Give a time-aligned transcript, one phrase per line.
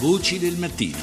[0.00, 0.96] Voci del mattino.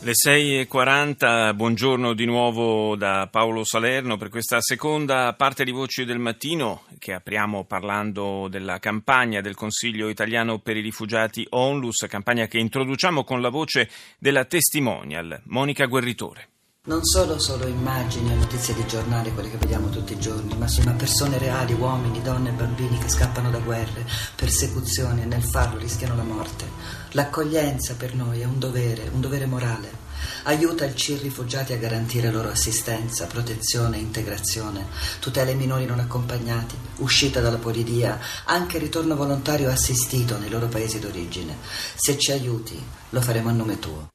[0.00, 6.18] Le 6.40, buongiorno di nuovo da Paolo Salerno per questa seconda parte di Voci del
[6.18, 12.56] Mattino che apriamo parlando della campagna del Consiglio italiano per i rifugiati ONLUS, campagna che
[12.56, 16.53] introduciamo con la voce della testimonial Monica Guerritore.
[16.86, 20.68] Non solo solo immagini e notizie di giornale, quelle che vediamo tutti i giorni, ma
[20.68, 24.06] sono persone reali, uomini, donne e bambini che scappano da guerre,
[24.36, 26.68] persecuzioni e nel farlo rischiano la morte.
[27.12, 30.02] L'accoglienza per noi è un dovere, un dovere morale.
[30.42, 34.88] Aiuta il CIR rifugiati a garantire loro assistenza, protezione, integrazione,
[35.20, 40.98] tutela ai minori non accompagnati, uscita dalla polidia, anche ritorno volontario assistito nei loro paesi
[40.98, 41.56] d'origine.
[41.94, 42.78] Se ci aiuti,
[43.08, 44.13] lo faremo a nome tuo.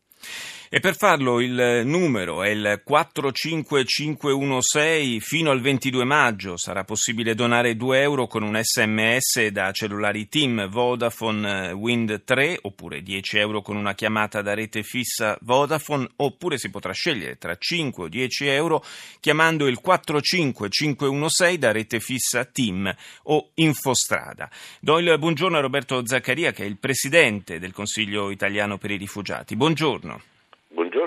[0.71, 6.57] E per farlo il numero è il 45516 fino al 22 maggio.
[6.57, 13.01] Sarà possibile donare 2 euro con un sms da cellulari Team Vodafone Wind 3 oppure
[13.01, 18.03] 10 euro con una chiamata da rete fissa Vodafone oppure si potrà scegliere tra 5
[18.03, 18.85] o 10 euro
[19.19, 24.47] chiamando il 45516 da rete fissa Team o Infostrada.
[24.79, 28.97] Do il buongiorno a Roberto Zaccaria che è il presidente del Consiglio italiano per i
[28.97, 29.55] rifugiati.
[29.55, 30.37] Buongiorno.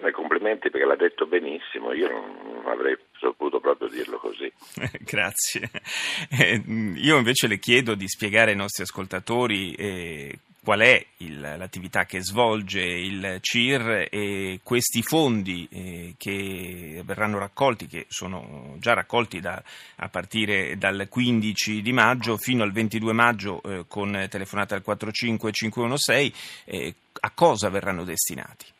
[0.02, 4.52] Buongiorno e complimenti perché l'ha detto benissimo, io non avrei saputo proprio dirlo così.
[4.98, 5.70] Grazie.
[6.28, 12.04] Eh, io invece le chiedo di spiegare ai nostri ascoltatori eh, qual è il, l'attività
[12.04, 19.38] che svolge il CIR e questi fondi eh, che verranno raccolti, che sono già raccolti
[19.38, 19.62] da,
[19.96, 26.32] a partire dal 15 di maggio fino al 22 maggio con telefonata al 45516,
[26.64, 28.71] eh, a cosa verranno destinati?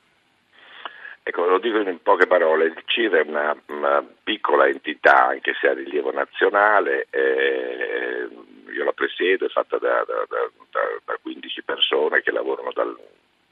[1.25, 5.69] Ecco, lo dico in poche parole, il CIR è una, una piccola entità, anche se
[5.69, 8.28] a rilievo nazionale, eh,
[8.73, 12.98] io la presiedo, è fatta da, da, da, da 15 persone che lavorano dal,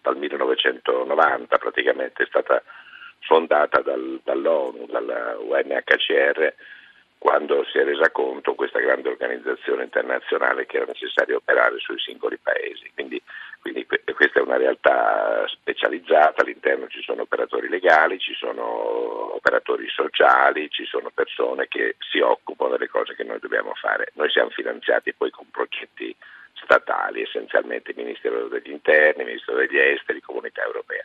[0.02, 2.60] dal, 1990, praticamente è stata
[3.20, 6.52] fondata dal, dall'ONU, dalla UNHCR,
[7.19, 12.38] quando si è resa conto questa grande organizzazione internazionale che era necessario operare sui singoli
[12.42, 12.91] paesi.
[12.94, 13.22] Quindi,
[13.60, 20.69] quindi questa è una realtà specializzata, all'interno ci sono operatori legali, ci sono operatori sociali,
[20.70, 24.10] ci sono persone che si occupano delle cose che noi dobbiamo fare.
[24.14, 26.14] Noi siamo finanziati poi con progetti
[26.54, 31.04] statali, essenzialmente il Ministero degli Interni, il Ministero degli Esteri, Comunità Europea.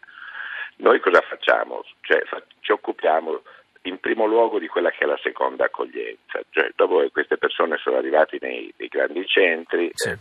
[0.77, 1.83] Noi cosa facciamo?
[2.01, 2.23] Cioè,
[2.59, 3.41] ci occupiamo
[3.83, 7.77] in primo luogo di quella che è la seconda accoglienza, cioè dopo che queste persone
[7.77, 10.09] sono arrivate nei, nei grandi centri, sì.
[10.09, 10.17] eh,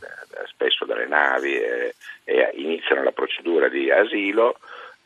[0.64, 1.94] spesso dalle navi, eh,
[2.25, 4.56] e iniziano la procedura di asilo,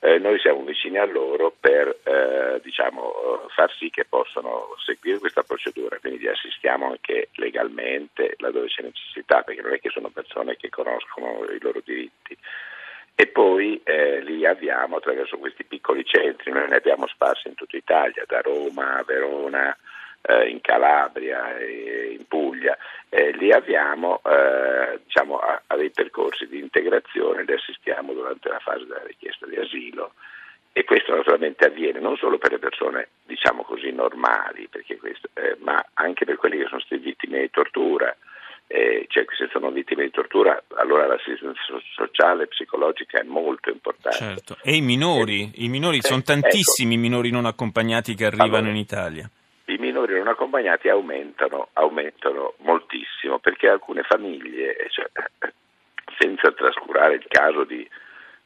[0.01, 5.43] eh, noi siamo vicini a loro per eh, diciamo, far sì che possano seguire questa
[5.43, 10.57] procedura, quindi li assistiamo anche legalmente laddove c'è necessità, perché non è che sono persone
[10.57, 12.37] che conoscono i loro diritti.
[13.21, 17.77] E poi eh, li avviamo attraverso questi piccoli centri, noi ne abbiamo sparsi in tutta
[17.77, 19.77] Italia, da Roma a Verona,
[20.23, 22.77] eh, in Calabria e in Puglia,
[23.09, 25.38] eh, li avviamo eh, diciamo,
[25.89, 30.13] dei percorsi di integrazione, li assistiamo durante la fase della richiesta di asilo
[30.73, 34.69] e questo naturalmente avviene non solo per le persone diciamo così normali,
[34.99, 38.15] questo, eh, ma anche per quelli che sono stati vittime di tortura,
[38.67, 41.61] eh, cioè se sono vittime di tortura allora l'assistenza
[41.95, 44.19] sociale e psicologica è molto importante.
[44.19, 44.57] Certo.
[44.63, 46.33] E i minori, eh, i minori sono ecco.
[46.33, 47.01] tantissimi ecco.
[47.01, 49.31] i minori non accompagnati che arrivano allora, in Italia.
[49.67, 55.11] I minori non accompagnati aumentano, aumentano moltissimo perché alcune famiglie, cioè,
[56.19, 57.89] senza trascurare il caso di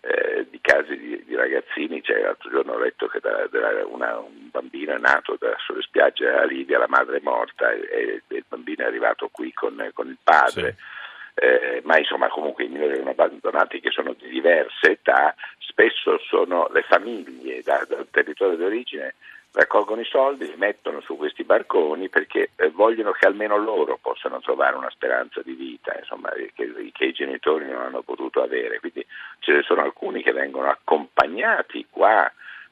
[0.05, 4.19] eh, di casi di, di, ragazzini, cioè, l'altro giorno ho letto che da, da una,
[4.19, 8.37] un bambino è nato da, sulle spiagge della Libia, la madre è morta e, e
[8.37, 10.75] il bambino è arrivato qui con, con il padre.
[10.77, 11.02] Sì.
[11.35, 16.69] Eh, ma insomma comunque i minori non abbandonati che sono di diverse età, spesso sono
[16.73, 19.15] le famiglie da, dal territorio d'origine
[19.53, 24.41] raccolgono i soldi, li mettono su questi barconi perché eh, vogliono che almeno loro possano
[24.41, 26.53] trovare una speranza di vita, insomma, che,
[26.93, 28.81] che, i genitori non hanno potuto avere.
[28.81, 29.05] Quindi
[29.41, 32.31] ce ne sono alcuni che vengono accompagnati qua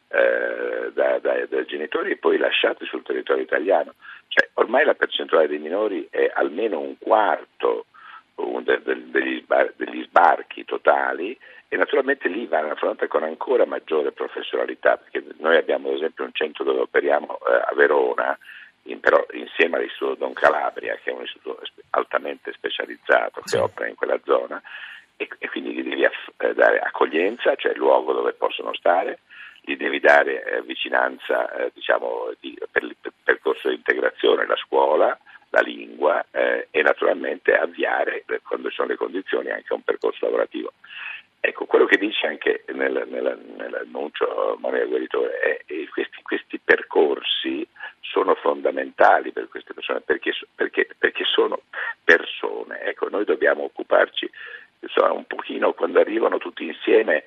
[0.09, 3.95] eh, dai da, da genitori e poi lasciati sul territorio italiano.
[4.29, 7.87] Cioè, ormai la percentuale dei minori è almeno un quarto
[8.63, 9.45] degli,
[9.77, 11.37] degli sbarchi totali
[11.69, 16.33] e naturalmente lì vanno affrontati con ancora maggiore professionalità perché noi abbiamo ad esempio un
[16.33, 18.37] centro dove operiamo eh, a Verona
[18.85, 23.95] in, però insieme all'Istituto Don Calabria che è un istituto altamente specializzato che opera in
[23.95, 24.61] quella zona
[25.17, 29.21] e, e quindi gli devi aff- eh, dare accoglienza, cioè il luogo dove possono stare,
[29.61, 35.17] gli devi dare eh, vicinanza eh, diciamo, di, per il percorso di integrazione, la scuola,
[35.51, 40.73] la lingua eh, e naturalmente avviare, quando ci sono le condizioni, anche un percorso lavorativo.
[41.43, 47.67] Ecco, quello che dice anche nel, nel, nell'annuncio Monica Gueritore è che questi, questi, percorsi
[48.01, 51.63] sono fondamentali per queste persone perché, perché, perché sono
[52.05, 52.83] persone.
[52.83, 54.31] Ecco, noi dobbiamo occuparci
[54.81, 57.25] insomma, un pochino quando arrivano tutti insieme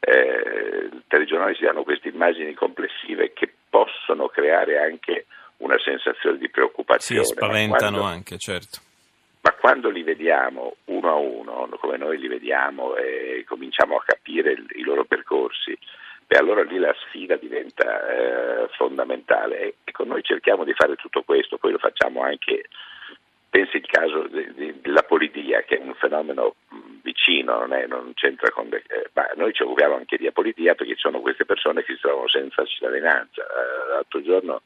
[0.00, 5.26] eh, i telegiornali si danno queste immagini complessive che possono creare anche
[5.60, 7.24] una sensazione di preoccupazione.
[7.24, 8.78] Sì, spaventano quando, anche, certo.
[9.42, 14.52] Ma quando li vediamo uno a uno, come noi li vediamo e cominciamo a capire
[14.52, 15.76] il, i loro percorsi,
[16.26, 19.60] beh, allora lì la sfida diventa eh, fondamentale.
[19.60, 22.66] E, ecco, noi cerchiamo di fare tutto questo, poi lo facciamo anche,
[23.48, 26.54] pensi il caso della politia, che è un fenomeno
[27.02, 28.68] vicino, non, è, non c'entra con...
[28.72, 32.00] Eh, ma noi ci occupiamo anche di apolitia perché ci sono queste persone che si
[32.00, 33.42] trovano senza cittadinanza.
[33.42, 34.62] Eh, l'altro giorno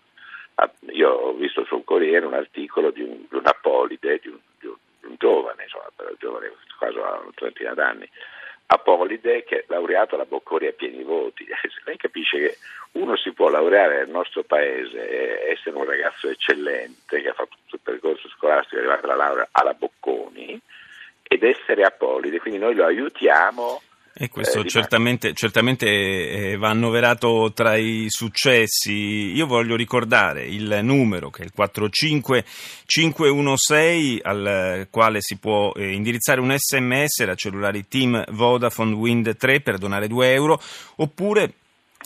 [0.91, 4.67] io ho visto sul Corriere un articolo di un, di un apolide, di un, di
[4.67, 8.09] un, di un giovane, insomma, giovane, quasi a una trentina d'anni,
[8.67, 11.47] Apolide che è laureato alla Bocconi a pieni voti.
[11.85, 12.57] Lei capisce che
[12.93, 17.75] uno si può laureare nel nostro paese, essere un ragazzo eccellente che ha fatto tutto
[17.77, 20.59] il percorso scolastico, è arrivato alla laurea alla Bocconi,
[21.23, 23.83] ed essere apolide, quindi noi lo aiutiamo.
[24.17, 28.93] E questo eh, certamente, certamente eh, va annoverato tra i successi.
[28.93, 36.41] Io voglio ricordare il numero che è il 45516 al quale si può eh, indirizzare
[36.41, 40.63] un sms, la cellulare Team Vodafone Wind 3 per donare 2 euro,
[40.97, 41.55] oppure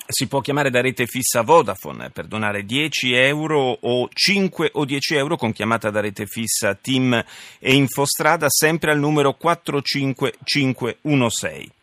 [0.07, 5.15] si può chiamare da rete fissa Vodafone per donare 10 euro o 5 o 10
[5.15, 7.23] euro con chiamata da rete fissa Team
[7.59, 11.77] e Infostrada sempre al numero 45516.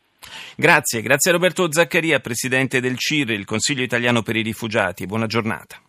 [0.56, 5.06] Grazie, grazie a Roberto Zaccaria, Presidente del CIR, il Consiglio Italiano per i Rifugiati.
[5.06, 5.85] Buona giornata.